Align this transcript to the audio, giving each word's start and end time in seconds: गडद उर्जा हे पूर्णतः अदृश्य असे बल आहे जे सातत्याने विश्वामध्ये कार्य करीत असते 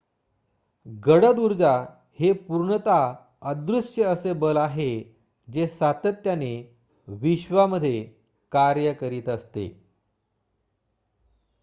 गडद 1.03 1.39
उर्जा 1.39 1.73
हे 2.19 2.31
पूर्णतः 2.47 3.03
अदृश्य 3.41 4.03
असे 4.03 4.33
बल 4.33 4.57
आहे 4.57 4.89
जे 5.47 5.67
सातत्याने 5.67 6.53
विश्वामध्ये 7.07 8.01
कार्य 8.51 8.93
करीत 8.93 9.29
असते 9.29 9.67